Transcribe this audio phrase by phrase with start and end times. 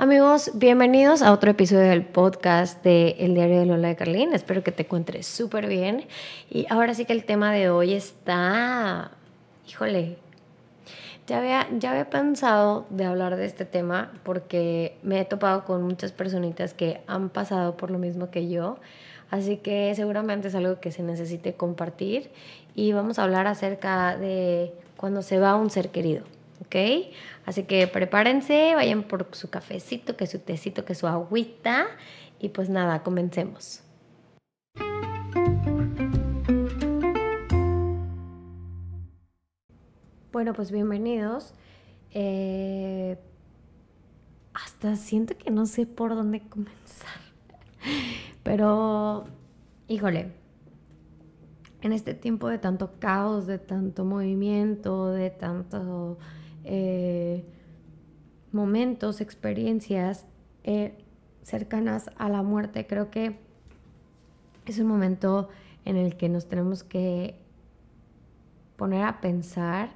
[0.00, 4.32] Amigos, bienvenidos a otro episodio del podcast de El Diario de Lola de Carlín.
[4.32, 6.06] Espero que te encuentres súper bien.
[6.48, 9.10] Y ahora sí que el tema de hoy está,
[9.68, 10.16] híjole,
[11.26, 15.82] ya había, ya había pensado de hablar de este tema porque me he topado con
[15.82, 18.78] muchas personitas que han pasado por lo mismo que yo.
[19.30, 22.30] Así que seguramente es algo que se necesite compartir
[22.74, 26.24] y vamos a hablar acerca de cuando se va un ser querido.
[26.60, 26.76] ¿Ok?
[27.46, 31.86] Así que prepárense, vayan por su cafecito, que su tecito, que su agüita
[32.38, 33.82] y pues nada, comencemos.
[40.32, 41.54] Bueno, pues bienvenidos.
[42.12, 43.18] Eh,
[44.54, 47.20] hasta siento que no sé por dónde comenzar.
[48.42, 49.24] Pero,
[49.88, 50.32] híjole,
[51.82, 56.18] en este tiempo de tanto caos, de tanto movimiento, de tanto
[56.64, 57.44] eh,
[58.52, 60.26] momentos, experiencias
[60.64, 60.96] eh,
[61.42, 63.38] cercanas a la muerte, creo que
[64.66, 65.48] es un momento
[65.84, 67.36] en el que nos tenemos que
[68.76, 69.90] poner a pensar,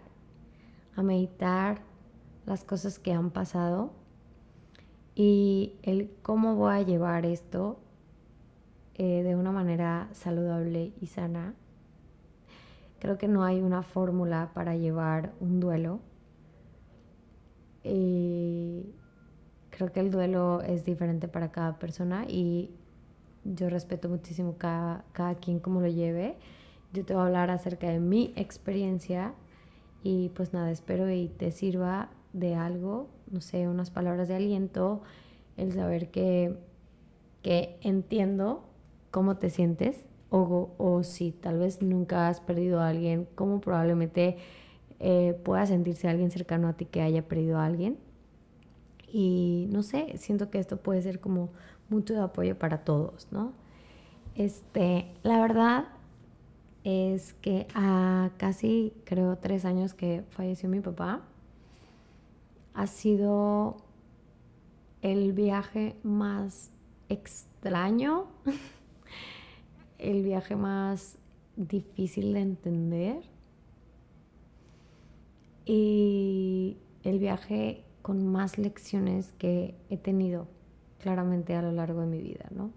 [0.97, 1.83] a meditar
[2.47, 3.92] las cosas que han pasado
[5.15, 7.79] y el cómo voy a llevar esto
[8.95, 11.55] eh, de una manera saludable y sana.
[12.98, 16.01] Creo que no hay una fórmula para llevar un duelo
[17.85, 18.87] y
[19.71, 22.71] creo que el duelo es diferente para cada persona y
[23.45, 26.37] yo respeto muchísimo cada, cada quien como lo lleve.
[26.93, 29.35] Yo te voy a hablar acerca de mi experiencia
[30.03, 35.03] y pues nada, espero y te sirva de algo, no sé, unas palabras de aliento,
[35.57, 36.57] el saber que,
[37.43, 38.65] que entiendo
[39.11, 44.39] cómo te sientes o, o si tal vez nunca has perdido a alguien, cómo probablemente
[45.00, 47.98] eh, pueda sentirse alguien cercano a ti que haya perdido a alguien.
[49.12, 51.51] Y no sé, siento que esto puede ser como
[51.89, 53.52] mucho de apoyo para todos, ¿no?
[54.35, 55.85] Este, la verdad
[56.83, 61.23] es que a casi, creo, tres años que falleció mi papá,
[62.74, 63.77] ha sido
[65.01, 66.70] el viaje más
[67.08, 68.27] extraño,
[69.98, 71.19] el viaje más
[71.57, 73.33] difícil de entender
[75.64, 80.47] y el viaje con más lecciones que he tenido
[80.98, 82.70] claramente a lo largo de mi vida, ¿no?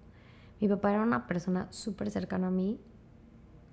[0.60, 2.80] Mi papá era una persona súper cercana a mí,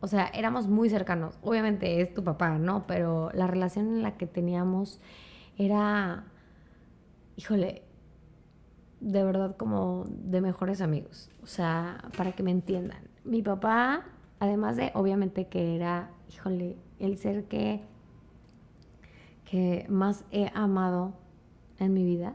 [0.01, 2.87] o sea, éramos muy cercanos, obviamente es tu papá, ¿no?
[2.87, 5.01] Pero la relación en la que teníamos
[5.57, 6.25] era,
[7.37, 7.83] híjole,
[9.01, 13.09] de verdad como de mejores amigos, o sea, para que me entiendan.
[13.25, 14.05] Mi papá,
[14.41, 17.83] además de, obviamente que era, híjole, el ser que
[19.55, 21.13] que más he amado
[21.79, 22.35] en mi vida.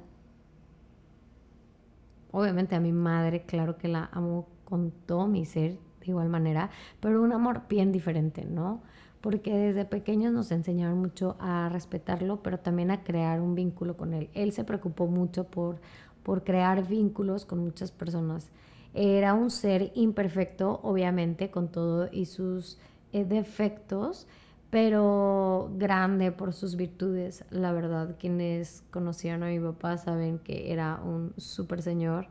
[2.32, 6.70] Obviamente a mi madre, claro que la amo con todo mi ser de igual manera,
[7.02, 8.82] pero un amor bien diferente, ¿no?
[9.20, 14.14] Porque desde pequeños nos enseñaron mucho a respetarlo, pero también a crear un vínculo con
[14.14, 14.30] él.
[14.34, 15.82] Él se preocupó mucho por,
[16.24, 18.50] por crear vínculos con muchas personas.
[18.94, 22.80] Era un ser imperfecto, obviamente, con todo y sus
[23.12, 24.26] eh, defectos,
[24.70, 27.44] pero grande por sus virtudes.
[27.50, 32.28] La verdad, quienes conocían a mi papá saben que era un súper señor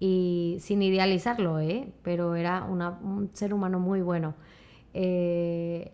[0.00, 1.92] y sin idealizarlo, ¿eh?
[2.02, 4.34] pero era un ser humano muy bueno.
[4.94, 5.92] Eh,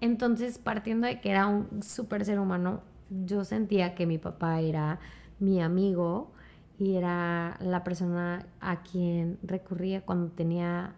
[0.00, 4.98] entonces, partiendo de que era un súper ser humano, yo sentía que mi papá era
[5.38, 6.32] mi amigo
[6.78, 10.94] y era la persona a quien recurría cuando tenía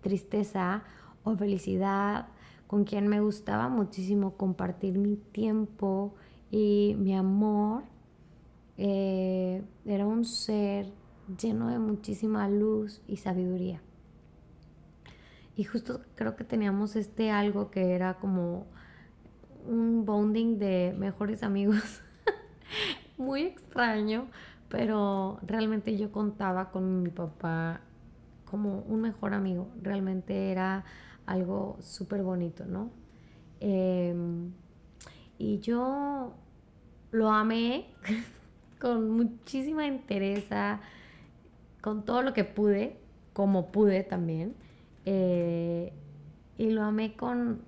[0.00, 0.82] tristeza
[1.22, 2.26] o felicidad
[2.66, 6.14] con quien me gustaba muchísimo compartir mi tiempo
[6.50, 7.84] y mi amor.
[8.78, 10.92] Eh, era un ser
[11.40, 13.80] lleno de muchísima luz y sabiduría.
[15.56, 18.66] Y justo creo que teníamos este algo que era como
[19.66, 22.02] un bonding de mejores amigos.
[23.18, 24.26] Muy extraño,
[24.68, 27.80] pero realmente yo contaba con mi papá
[28.44, 29.68] como un mejor amigo.
[29.82, 30.84] Realmente era
[31.26, 32.90] algo súper bonito, ¿no?
[33.60, 34.52] Em,
[35.38, 36.32] y yo
[37.10, 37.86] lo amé
[38.80, 40.80] con muchísima entereza,
[41.80, 42.96] con todo lo que pude,
[43.32, 44.54] como pude también.
[45.04, 45.92] Eh,
[46.58, 47.60] y lo amé con,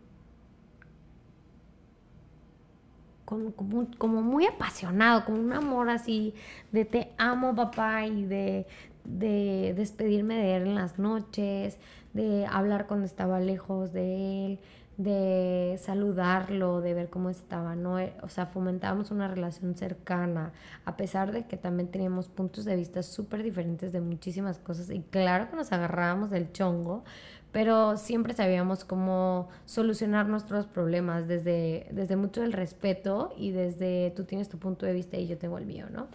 [3.25, 6.35] como, muy apasionado, con un amor así
[6.73, 8.67] de te amo papá y de,
[9.05, 11.79] de despedirme de él en las noches,
[12.13, 14.61] de hablar cuando estaba lejos de él,
[14.99, 18.01] de saludarlo, de ver cómo estaba, ¿no?
[18.01, 20.53] Eh, o sea, fomentábamos una relación cercana,
[20.85, 25.01] a pesar de que también teníamos puntos de vista súper diferentes de muchísimas cosas y
[25.01, 27.05] claro que nos agarrábamos del chongo,
[27.53, 34.25] pero siempre sabíamos cómo solucionar nuestros problemas desde, desde mucho el respeto y desde tú
[34.25, 36.09] tienes tu punto de vista y yo tengo el mío, ¿no?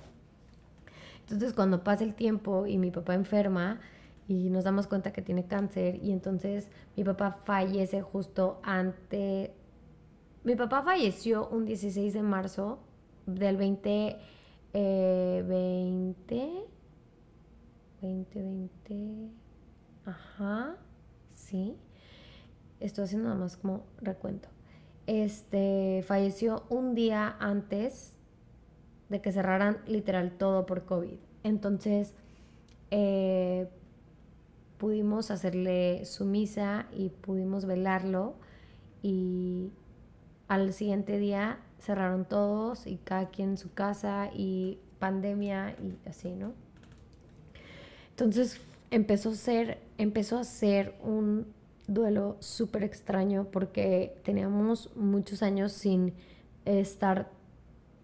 [1.22, 3.80] Entonces cuando pasa el tiempo y mi papá enferma,
[4.28, 9.54] y nos damos cuenta que tiene cáncer y entonces mi papá fallece justo ante...
[10.44, 12.80] Mi papá falleció un 16 de marzo
[13.26, 14.18] del 20...
[14.74, 16.52] Eh, 20...
[18.02, 19.30] 2020...
[20.06, 20.76] Ajá,
[21.32, 21.78] sí.
[22.80, 24.50] Estoy haciendo nada más como recuento.
[25.08, 28.18] Este falleció un día antes
[29.10, 31.18] de que cerraran literal todo por COVID.
[31.44, 32.14] Entonces,
[32.90, 33.70] eh,
[34.84, 38.34] pudimos hacerle su misa y pudimos velarlo
[39.02, 39.72] y
[40.50, 46.32] al siguiente día cerraron todos y cada quien en su casa y pandemia y así,
[46.32, 46.52] ¿no?
[48.10, 48.60] Entonces
[48.92, 51.48] empezó a ser, empezó a ser un
[51.88, 56.14] duelo súper extraño porque teníamos muchos años sin
[56.66, 57.32] estar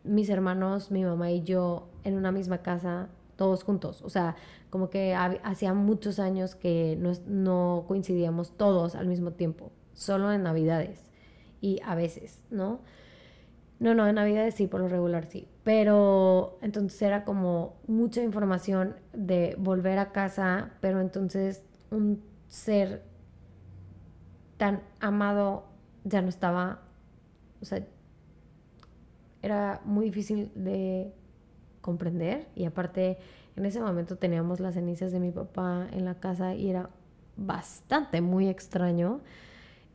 [0.05, 4.01] mis hermanos, mi mamá y yo en una misma casa todos juntos.
[4.01, 4.35] O sea,
[4.69, 11.05] como que hacía muchos años que no, coincidíamos todos al mismo tiempo, solo en Navidades
[11.61, 12.81] y a veces, ¿no?
[13.79, 15.47] No, no, en Navidades sí, por lo regular sí.
[15.63, 23.03] Pero entonces era como mucha información de volver a casa, pero entonces un ser
[24.57, 25.63] tan amado
[26.03, 26.81] ya no estaba,
[27.61, 27.87] o sea,
[29.41, 31.13] era muy difícil de
[31.89, 32.47] comprender.
[32.55, 33.17] Y aparte
[33.55, 36.91] en ese momento teníamos las cenizas de mi papá en la casa y era
[37.35, 39.21] bastante muy extraño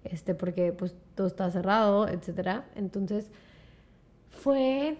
[0.02, 2.64] este porque pues todo está cerrado etcétera.
[2.75, 3.31] Entonces
[4.29, 4.99] fue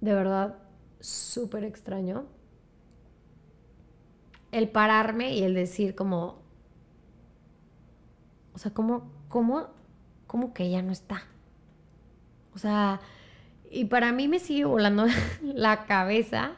[0.00, 0.56] de verdad
[1.00, 2.24] súper extraño
[4.50, 6.38] el pararme y el decir como
[8.54, 9.66] o sea cómo cómo
[10.26, 11.22] cómo que ella no está
[12.54, 13.00] o sea
[13.70, 15.06] y para mí me sigue volando
[15.42, 16.52] la cabeza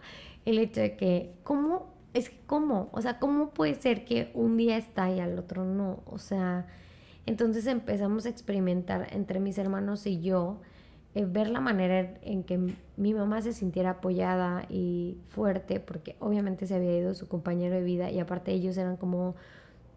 [0.45, 1.95] el hecho de que, ¿cómo?
[2.15, 2.89] Es que, ¿cómo?
[2.93, 6.03] O sea, ¿cómo puede ser que un día está y al otro no?
[6.07, 6.67] O sea,
[7.27, 10.61] entonces empezamos a experimentar entre mis hermanos y yo,
[11.15, 16.67] eh, ver la manera en que mi mamá se sintiera apoyada y fuerte, porque obviamente
[16.67, 19.35] se había ido su compañero de vida y aparte ellos eran como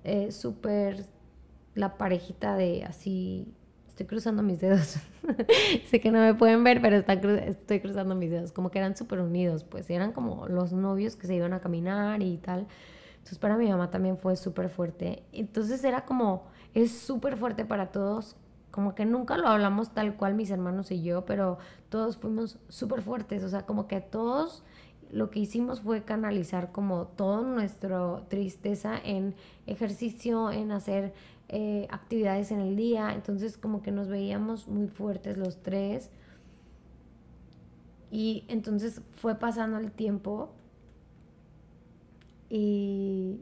[0.03, 1.05] eh, súper
[1.75, 3.53] la parejita de así
[3.91, 4.97] estoy cruzando mis dedos.
[5.89, 8.51] sé que no me pueden ver, pero estoy cruzando mis dedos.
[8.51, 12.21] Como que eran súper unidos, pues eran como los novios que se iban a caminar
[12.21, 12.67] y tal.
[13.17, 15.23] Entonces para mi mamá también fue súper fuerte.
[15.33, 18.38] Entonces era como, es súper fuerte para todos.
[18.71, 21.57] Como que nunca lo hablamos tal cual mis hermanos y yo, pero
[21.89, 23.44] todos fuimos súper fuertes.
[23.44, 24.63] O sea, como que todos
[25.11, 29.35] lo que hicimos fue canalizar como toda nuestra tristeza en
[29.67, 31.13] ejercicio, en hacer
[31.53, 36.09] eh, actividades en el día, entonces como que nos veíamos muy fuertes los tres.
[38.09, 40.53] Y entonces fue pasando el tiempo
[42.50, 43.42] y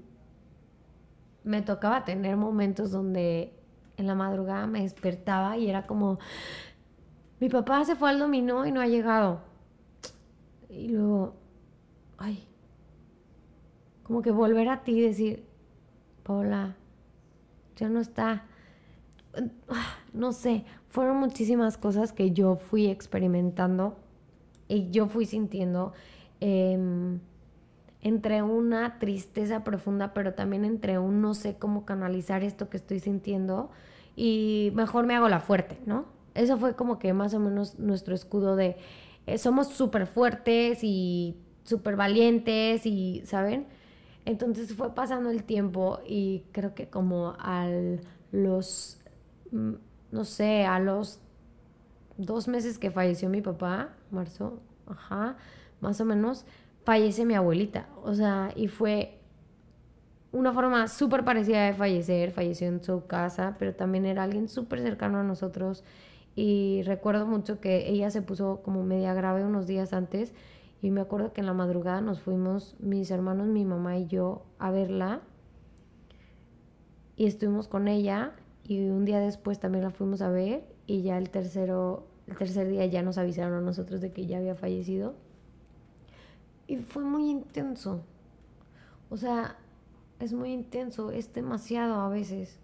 [1.43, 3.53] me tocaba tener momentos donde
[3.97, 6.17] en la madrugada me despertaba y era como,
[7.39, 9.41] mi papá se fue al dominó y no ha llegado.
[10.67, 11.35] Y luego,
[12.17, 12.47] ay,
[14.01, 15.45] como que volver a ti y decir,
[16.23, 16.75] Paula,
[17.79, 18.45] ya no está.
[20.11, 23.95] No sé, fueron muchísimas cosas que yo fui experimentando
[24.67, 25.93] y yo fui sintiendo
[26.39, 27.19] em,
[28.01, 32.99] entre una tristeza profunda, pero también entre un no sé cómo canalizar esto que estoy
[32.99, 33.69] sintiendo
[34.15, 36.05] y mejor me hago la fuerte, ¿no?
[36.33, 38.77] Eso fue como que más o menos nuestro escudo de
[39.27, 43.67] eh, somos súper fuertes y súper valientes y, ¿saben?
[44.29, 47.67] Entonces fue pasando el tiempo y creo que como a
[48.31, 49.01] los,
[49.51, 49.73] mm,
[50.11, 51.19] no sé, a los
[52.15, 55.35] dos meses que falleció mi papá, marzo, ajá,
[55.81, 56.45] más o menos,
[56.83, 57.87] fallece mi abuelita.
[58.03, 59.17] O sea, y fue
[60.31, 64.81] una forma súper parecida de fallecer, falleció en su casa, pero también era alguien súper
[64.81, 65.83] cercano a nosotros.
[66.35, 70.33] Y recuerdo mucho que ella se puso como media grave unos días antes
[70.81, 74.43] y me acuerdo que en la madrugada nos fuimos mis hermanos, mi mamá y yo
[74.59, 75.21] a verla.
[77.15, 78.33] Y estuvimos con ella
[78.63, 82.69] y un día después también la fuimos a ver y ya el tercero el tercer
[82.69, 85.15] día ya nos avisaron a nosotros de que ya había fallecido.
[86.67, 88.03] Y fue muy intenso.
[89.09, 89.57] O sea,
[90.19, 92.59] es muy intenso, es demasiado a veces.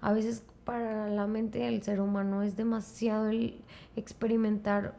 [0.00, 3.62] A veces para la mente del ser humano es demasiado el
[3.94, 4.96] experimentar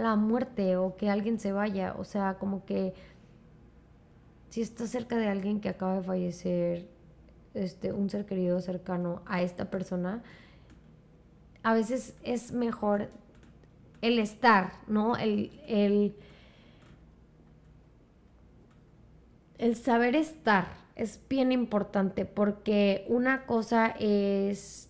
[0.00, 1.94] la muerte o que alguien se vaya.
[1.98, 2.94] O sea, como que
[4.48, 6.88] si estás cerca de alguien que acaba de fallecer,
[7.54, 10.22] este, un ser querido cercano a esta persona,
[11.62, 13.08] a veces es mejor
[14.02, 15.16] el estar, ¿no?
[15.16, 16.14] El, el,
[19.58, 24.89] el saber estar es bien importante porque una cosa es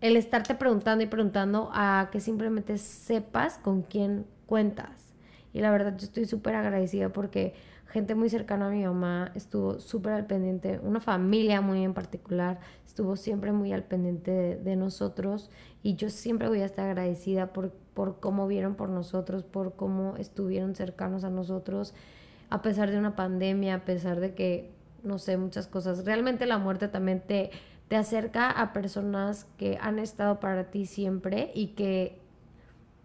[0.00, 5.12] el estarte preguntando y preguntando a que simplemente sepas con quién cuentas.
[5.52, 7.54] Y la verdad yo estoy súper agradecida porque
[7.86, 12.60] gente muy cercana a mi mamá estuvo súper al pendiente, una familia muy en particular
[12.86, 15.50] estuvo siempre muy al pendiente de, nosotros
[15.82, 20.16] y yo siempre voy a estar agradecida por, por cómo vieron por nosotros, por cómo
[20.16, 21.94] estuvieron cercanos a nosotros,
[22.50, 24.72] a pesar de una pandemia, a pesar de que,
[25.04, 26.04] no sé, muchas cosas.
[26.04, 27.50] Realmente la muerte también te,
[27.88, 32.18] te acerca a personas que han estado para ti siempre y que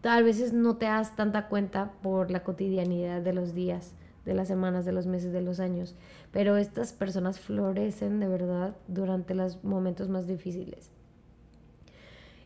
[0.02, 3.94] tal veces no te das tanta cuenta por la cotidianidad de los días
[4.26, 5.96] de las semanas, de los meses, de los años.
[6.32, 10.92] Pero estas personas florecen de verdad durante los momentos más difíciles.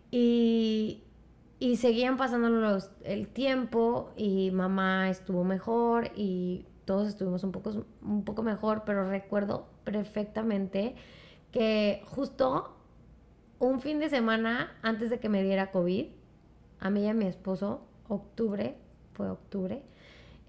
[0.09, 1.03] Y,
[1.59, 7.85] y seguían pasando los, el tiempo y mamá estuvo mejor y todos estuvimos un poco,
[8.01, 10.95] un poco mejor, pero recuerdo perfectamente
[12.05, 12.75] justo
[13.59, 16.07] un fin de semana antes de que me diera COVID,
[16.79, 18.75] a mí y a mi esposo, octubre,
[19.13, 19.81] fue octubre,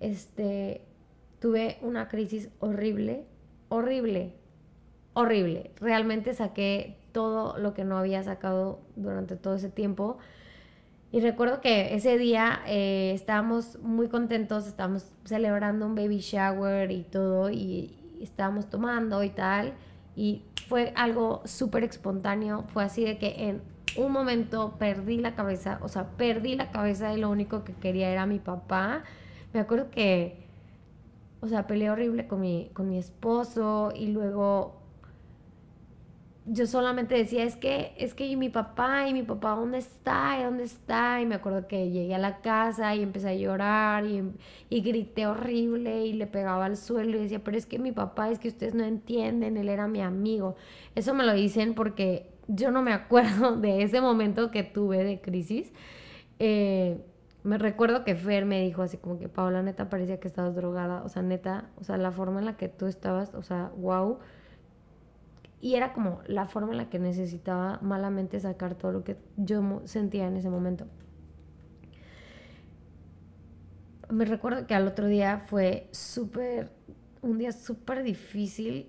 [0.01, 0.83] este,
[1.41, 3.25] tuve una crisis horrible,
[3.69, 4.35] horrible,
[5.15, 5.73] horrible.
[5.81, 10.19] Realmente saqué todo lo que no había sacado durante todo ese tiempo.
[11.11, 17.03] Y recuerdo que ese día eh, estábamos muy contentos, estábamos celebrando un baby shower y
[17.03, 19.73] todo, y, estábamos tomando y tal.
[20.17, 23.63] Y fue algo súper espontáneo, fue así de que en
[23.97, 28.11] un momento perdí la cabeza, o sea, perdí la cabeza y lo único que quería
[28.11, 29.03] era mi papá.
[29.53, 30.49] Me acuerdo que
[31.41, 34.78] o sea, peleé horrible con mi, con mi esposo y luego
[36.51, 40.39] yo solamente decía, es que, es que mi papá, y mi papá, ¿dónde está?
[40.41, 41.21] ¿Y dónde está?
[41.21, 44.23] Y me acuerdo que llegué a la casa y empecé a llorar y,
[44.71, 48.31] y, grité horrible y le pegaba al suelo y decía, pero es que mi papá,
[48.31, 50.57] es que ustedes no entienden, él era mi amigo.
[50.95, 55.21] Eso me lo dicen porque yo no me acuerdo de ese momento que tuve de
[55.21, 55.73] crisis.
[56.39, 56.99] Eh,
[57.45, 61.03] me recuerdo que Fer me dijo así como que, Paola, neta, parecía que estabas drogada.
[61.05, 64.19] O sea, neta, o sea, la forma en la que tú estabas, o sea, wow.
[65.61, 69.83] Y era como la forma en la que necesitaba malamente sacar todo lo que yo
[69.85, 70.87] sentía en ese momento.
[74.09, 76.71] Me recuerdo que al otro día fue súper,
[77.23, 78.89] un día súper difícil,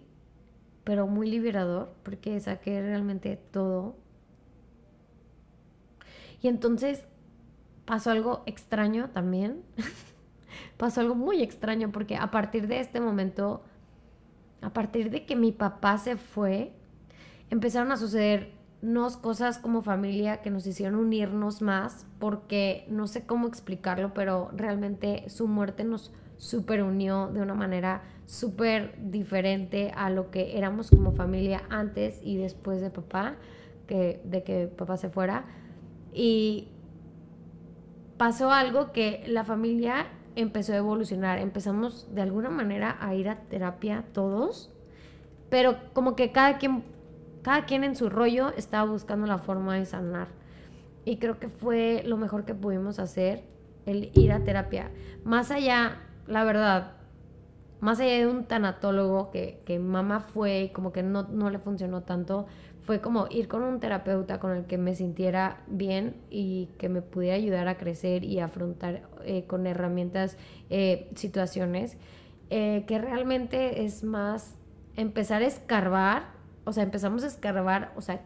[0.83, 3.97] pero muy liberador, porque saqué realmente todo.
[6.41, 7.05] Y entonces
[7.85, 9.63] pasó algo extraño también.
[10.77, 13.63] pasó algo muy extraño porque a partir de este momento,
[14.61, 16.73] a partir de que mi papá se fue,
[17.49, 18.51] empezaron a suceder
[18.81, 24.51] unas cosas como familia que nos hicieron unirnos más porque no sé cómo explicarlo, pero
[24.55, 30.89] realmente su muerte nos super unió de una manera súper diferente a lo que éramos
[30.91, 33.35] como familia antes y después de papá,
[33.87, 35.45] que, de que papá se fuera.
[36.13, 36.69] Y
[38.17, 40.07] pasó algo que la familia
[40.41, 41.39] empezó a evolucionar.
[41.39, 44.71] Empezamos de alguna manera a ir a terapia todos,
[45.49, 46.83] pero como que cada quien,
[47.41, 50.27] cada quien en su rollo estaba buscando la forma de sanar.
[51.05, 53.43] Y creo que fue lo mejor que pudimos hacer,
[53.85, 54.91] el ir a terapia.
[55.23, 56.93] Más allá, la verdad,
[57.79, 61.59] más allá de un tanatólogo que, que mamá fue y como que no, no le
[61.59, 62.45] funcionó tanto,
[62.81, 67.01] fue como ir con un terapeuta con el que me sintiera bien y que me
[67.01, 70.37] pudiera ayudar a crecer y afrontar eh, con herramientas
[70.69, 71.97] eh, situaciones,
[72.49, 74.55] eh, que realmente es más
[74.95, 76.31] empezar a escarbar,
[76.65, 78.21] o sea, empezamos a escarbar, o sea,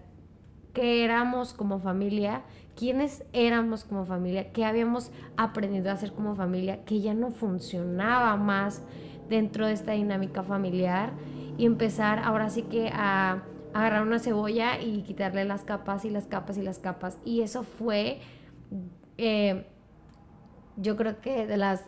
[0.73, 2.43] qué éramos como familia,
[2.75, 8.35] quiénes éramos como familia, qué habíamos aprendido a hacer como familia, que ya no funcionaba
[8.37, 8.81] más
[9.29, 11.11] dentro de esta dinámica familiar
[11.57, 13.43] y empezar ahora sí que a
[13.73, 17.17] agarrar una cebolla y quitarle las capas y las capas y las capas.
[17.25, 18.19] Y eso fue,
[19.17, 19.67] eh,
[20.77, 21.83] yo creo que de las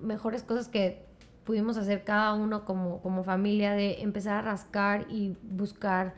[0.00, 1.06] mejores cosas que
[1.44, 6.14] pudimos hacer cada uno como, como familia, de empezar a rascar y buscar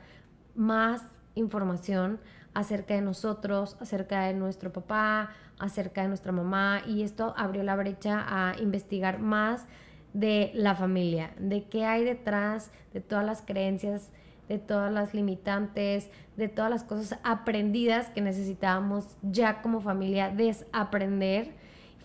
[0.55, 1.03] más
[1.35, 2.21] información
[2.53, 6.83] acerca de nosotros, acerca de nuestro papá, acerca de nuestra mamá.
[6.87, 9.67] Y esto abrió la brecha a investigar más
[10.13, 14.13] de la familia, de qué hay detrás de todas las creencias
[14.49, 21.53] de todas las limitantes, de todas las cosas aprendidas que necesitábamos ya como familia desaprender.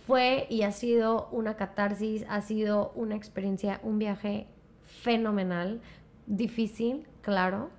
[0.06, 4.48] Fue y ha sido una catarsis, ha sido una experiencia, un viaje
[4.84, 5.82] fenomenal,
[6.26, 7.70] difícil, claro,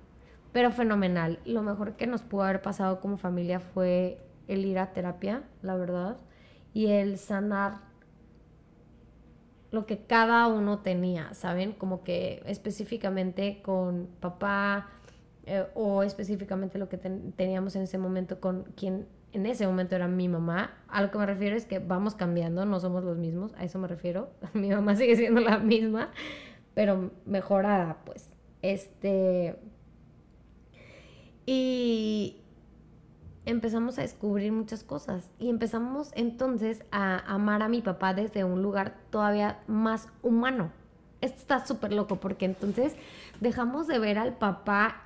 [0.51, 1.39] pero fenomenal.
[1.45, 5.75] Lo mejor que nos pudo haber pasado como familia fue el ir a terapia, la
[5.75, 6.17] verdad,
[6.73, 7.90] y el sanar
[9.71, 11.71] lo que cada uno tenía, ¿saben?
[11.71, 14.89] Como que específicamente con papá
[15.45, 20.07] eh, o específicamente lo que teníamos en ese momento con quien en ese momento era
[20.07, 20.73] mi mamá.
[20.87, 23.79] A lo que me refiero es que vamos cambiando, no somos los mismos, a eso
[23.79, 24.31] me refiero.
[24.53, 26.11] mi mamá sigue siendo la misma,
[26.73, 28.29] pero mejorada, pues.
[28.61, 29.55] Este.
[31.45, 32.40] Y,
[33.45, 38.61] empezamos a descubrir muchas cosas y empezamos entonces a amar a mi papá desde un
[38.61, 40.71] lugar todavía más humano.
[41.21, 42.95] Esto está súper loco porque entonces
[43.39, 45.03] dejamos de ver al papá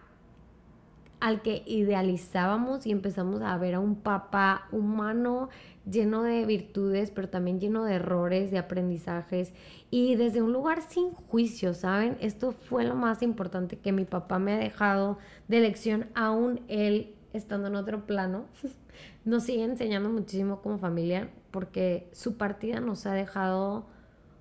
[1.20, 5.50] al que idealizábamos y empezamos a ver a un papá humano
[5.90, 9.54] lleno de virtudes, pero también lleno de errores, de aprendizajes
[9.90, 12.18] y desde un lugar sin juicio, ¿saben?
[12.20, 17.15] Esto fue lo más importante que mi papá me ha dejado de lección, aún él
[17.36, 18.46] estando en otro plano,
[19.26, 23.88] nos sigue enseñando muchísimo como familia porque su partida nos ha dejado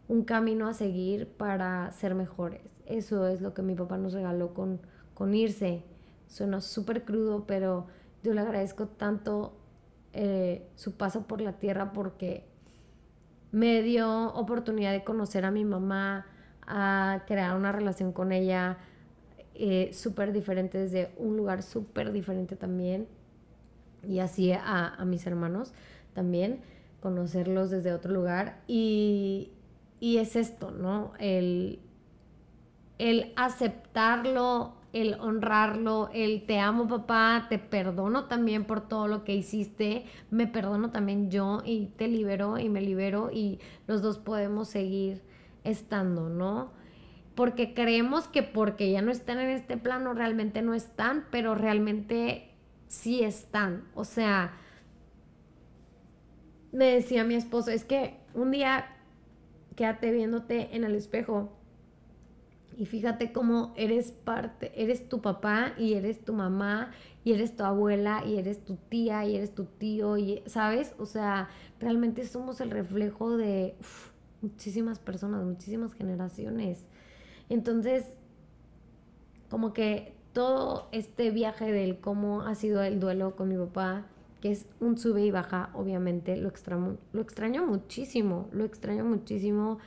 [0.08, 2.60] un camino a seguir para ser mejores.
[2.86, 4.80] Eso es lo que mi papá nos regaló con,
[5.14, 5.82] con irse.
[6.26, 7.86] Suena súper crudo, pero
[8.22, 9.56] yo le agradezco tanto
[10.12, 12.44] eh, su paso por la tierra porque
[13.52, 16.26] me dio oportunidad de conocer a mi mamá,
[16.66, 18.78] a crear una relación con ella,
[19.54, 23.06] eh, súper diferente desde un lugar súper diferente también.
[24.02, 25.73] Y así a, mis hermanos
[26.12, 26.61] también,
[27.00, 28.61] conocerlos desde otro lugar.
[28.66, 29.52] Y,
[30.00, 31.12] y es esto, ¿no?
[31.18, 31.80] El,
[32.99, 39.34] el aceptarlo, el honrarlo, el te amo papá, te perdono también por todo lo que
[39.34, 44.69] hiciste, me perdono también yo y te libero y me libero y los dos podemos
[44.69, 45.23] seguir
[45.64, 46.71] estando, ¿no?
[47.34, 52.50] Porque creemos que porque ya no están en este plano realmente no están, pero realmente
[52.86, 53.84] sí están.
[53.94, 54.52] O sea,
[56.73, 58.86] me decía mi esposo, es que un día
[59.76, 61.52] quédate viéndote en el espejo
[62.76, 66.90] y fíjate cómo eres parte, eres tu papá y eres tu mamá
[67.25, 70.94] y eres tu abuela y eres tu tía y eres tu tío y, ¿sabes?
[70.99, 73.76] O sea, realmente somos el reflejo de
[74.42, 76.84] muchísimas personas, muchísimas generaciones.
[77.49, 78.04] Entonces,
[79.50, 84.07] como que todo este viaje del cómo ha sido el duelo con mi papá,
[84.41, 89.78] que es un sube y baja, obviamente, lo extraño, lo extraño muchísimo, lo extraño muchísimo,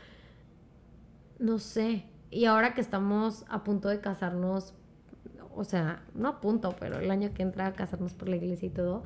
[1.38, 2.06] no sé.
[2.32, 4.74] Y ahora que estamos a punto de casarnos,
[5.56, 8.68] o sea, no a punto, pero el año que entra a casarnos por la iglesia
[8.68, 9.04] y todo,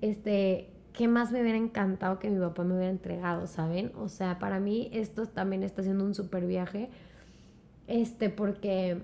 [0.00, 3.92] este, ¿qué más me hubiera encantado que mi papá me hubiera entregado, saben?
[3.96, 6.88] O sea, para mí esto también está siendo un súper viaje
[7.86, 9.02] este, porque,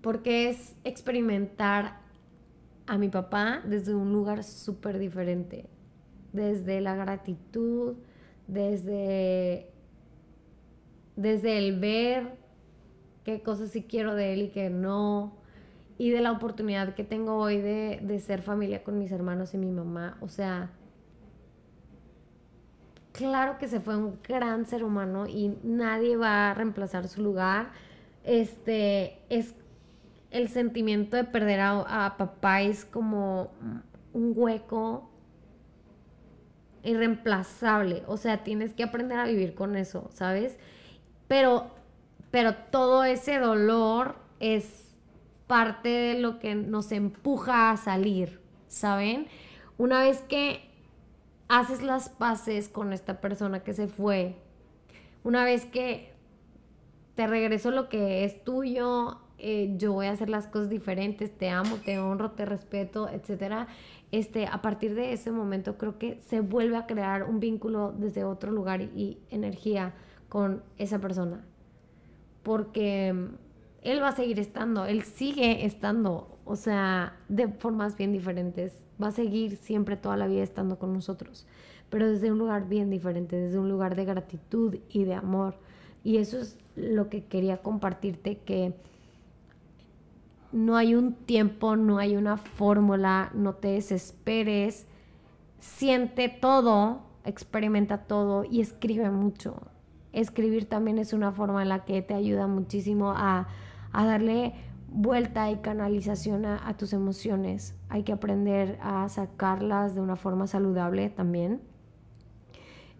[0.00, 2.00] porque es experimentar
[2.86, 5.66] a mi papá desde un lugar súper diferente,
[6.32, 7.96] desde la gratitud,
[8.46, 9.68] desde,
[11.16, 12.36] desde el ver
[13.24, 15.36] qué cosas sí quiero de él y qué no,
[15.98, 19.58] y de la oportunidad que tengo hoy de, de ser familia con mis hermanos y
[19.58, 20.16] mi mamá.
[20.22, 20.70] O sea,
[23.12, 27.72] claro que se fue un gran ser humano y nadie va a reemplazar su lugar.
[28.24, 29.54] Este es
[30.30, 33.50] el sentimiento de perder a, papá es como
[34.12, 35.10] un hueco
[36.82, 38.04] irreemplazable.
[38.06, 40.58] O sea, tienes que aprender a vivir con eso, ¿sabes?
[41.28, 41.70] Pero,
[42.30, 44.88] pero todo ese dolor es
[45.46, 49.26] parte de lo que nos empuja a salir, ¿saben?
[49.78, 50.69] Una vez que
[51.50, 54.36] haces las paces con esta persona que se fue,
[55.24, 56.12] una vez que
[57.16, 61.50] te regreso lo que es tuyo, eh, yo voy a hacer las cosas diferentes, te
[61.50, 63.66] amo, te honro, te respeto, etcétera.
[64.12, 68.22] Este, a partir de ese momento creo que se vuelve a crear un vínculo desde
[68.22, 69.92] otro lugar y energía
[70.28, 71.44] con esa persona.
[72.44, 73.26] Porque mm,
[73.82, 79.08] él va a seguir estando, él sigue estando, o sea, de formas bien diferentes va
[79.08, 81.46] a seguir siempre toda la vida estando con nosotros,
[81.88, 85.54] pero desde un lugar bien diferente, desde un lugar de gratitud y de amor.
[86.04, 88.74] Y eso es lo que quería compartirte, que
[90.52, 94.86] no hay un tiempo, no hay una fórmula, no te desesperes,
[95.58, 99.60] siente todo, experimenta todo y escribe mucho.
[100.12, 103.46] Escribir también es una forma en la que te ayuda muchísimo a,
[103.92, 104.54] a darle
[104.90, 107.74] vuelta y canalización a, tus emociones.
[107.88, 111.60] Hay que aprender a sacarlas de una forma saludable también.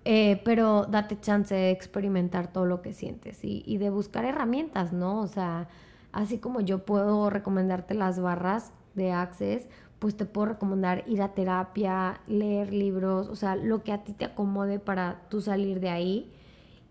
[0.04, 5.20] Eh, pero date chance de experimentar todo lo que sientes y, de buscar herramientas, ¿no?
[5.20, 5.68] O sea,
[6.12, 11.34] así como yo puedo recomendarte las barras de Access, pues te puedo recomendar ir a
[11.34, 15.90] terapia, leer libros, o sea, lo que a ti te acomode para tú salir de
[15.90, 16.32] ahí.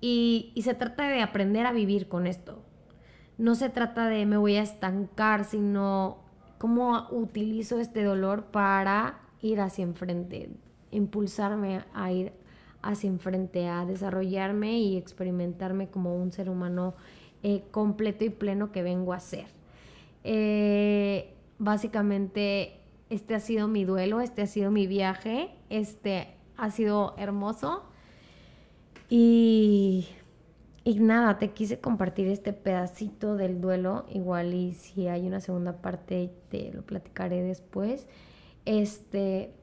[0.02, 2.64] Y se trata de aprender a vivir con esto
[3.40, 6.18] no se trata de me voy a estancar, sino
[6.58, 10.50] cómo utilizo este dolor para ir hacia enfrente,
[10.92, 12.34] impulsarme a ir
[12.82, 16.96] hacia enfrente, a desarrollarme y experimentarme como un ser humano
[17.42, 19.48] eh, completo y pleno que vengo a ser.
[20.26, 27.16] Eh, básicamente, este ha sido mi duelo, este ha sido mi viaje, este ha sido
[27.18, 27.84] hermoso
[29.10, 30.10] y
[30.84, 35.82] y nada, te quise compartir este pedacito del duelo, igual y si hay una segunda
[35.82, 38.08] parte te lo platicaré después.
[38.66, 39.54] Este,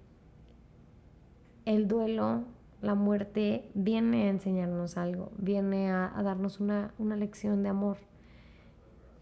[1.65, 2.45] el duelo,
[2.83, 7.97] la muerte viene a enseñarnos algo, viene a, darnos una, lección de amor,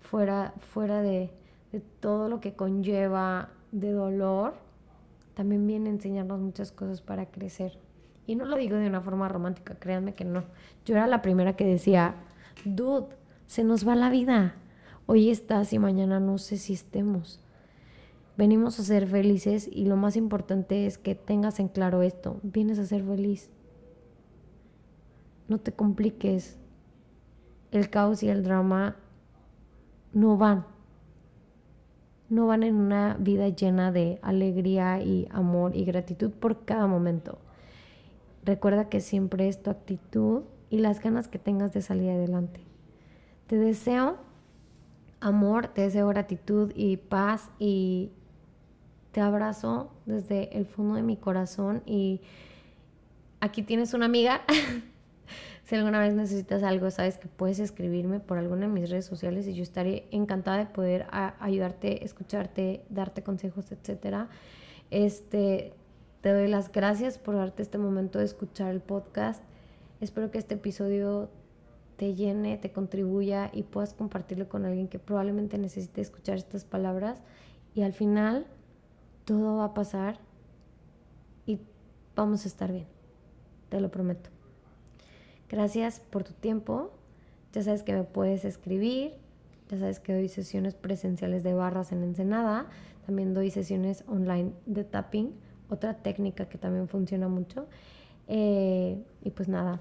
[0.01, 1.31] fuera, fuera de,
[1.71, 4.55] de todo lo que conlleva de dolor,
[5.35, 7.79] también viene a enseñarnos muchas cosas para crecer.
[8.27, 10.45] Y no lo digo de una forma romántica, créanme que no.
[10.85, 12.15] Yo era la primera que decía,
[12.65, 13.09] dude,
[13.47, 14.55] se nos va la vida.
[15.07, 17.41] Hoy estás y mañana no sé si estemos.
[18.37, 22.41] Venimos a ser felices y lo más importante es que tengas en claro esto.
[22.43, 23.51] Vienes a ser feliz.
[25.47, 26.59] No te compliques.
[27.71, 28.97] El caos y el drama
[30.13, 30.67] no van.
[32.31, 37.39] No van en una vida llena de alegría y amor y gratitud por cada momento.
[38.45, 42.61] Recuerda que siempre es tu actitud y las ganas que tengas de salir adelante.
[43.47, 44.19] Te deseo
[45.21, 48.11] amor, te deseo gratitud y paz y
[49.13, 52.21] te abrazo desde el fondo de mi corazón y
[53.41, 54.43] aquí tienes una amiga.
[55.65, 59.47] si alguna vez necesitas algo, sabes que puedes escribirme por alguna de mis redes sociales
[59.47, 61.07] y yo estaré encantada de poder
[61.41, 64.29] ayudarte, escucharte, darte consejos, etcétera.
[64.91, 65.73] Este,
[66.25, 69.45] te doy las gracias por darte este momento de escuchar el podcast.
[70.01, 71.29] Espero que este episodio
[71.97, 77.21] te llene, te contribuya y puedas compartirlo con alguien que probablemente necesite escuchar estas palabras.
[77.75, 78.47] Y al final
[79.27, 80.19] todo va a pasar
[81.45, 81.61] y
[82.17, 82.87] vamos a estar bien.
[83.69, 84.31] Te lo prometo.
[85.51, 86.91] Gracias por tu tiempo.
[87.53, 89.13] Ya sabes que me puedes escribir.
[89.69, 92.71] Ya sabes que doy sesiones presenciales de barras en Ensenada.
[93.05, 97.67] También doy sesiones online de tapping otra técnica que también funciona mucho.
[98.29, 99.81] Eh, y pues nada,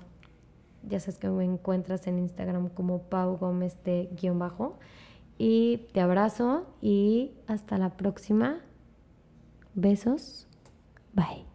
[0.87, 4.77] ya sabes que me encuentras en Instagram como Pau Gómez de guion bajo.
[5.37, 8.59] Y te abrazo y hasta la próxima.
[9.73, 10.47] Besos.
[11.13, 11.52] Bye.